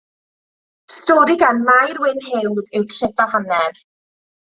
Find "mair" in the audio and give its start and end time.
1.69-2.01